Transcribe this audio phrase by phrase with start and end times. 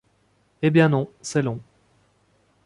[0.63, 1.59] Hé bien non, c’est long.